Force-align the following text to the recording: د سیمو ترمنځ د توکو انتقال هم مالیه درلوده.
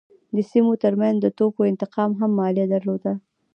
د 0.35 0.37
سیمو 0.51 0.73
ترمنځ 0.83 1.17
د 1.21 1.25
توکو 1.37 1.61
انتقال 1.71 2.09
هم 2.19 2.31
مالیه 2.39 2.65
درلوده. 2.73 3.13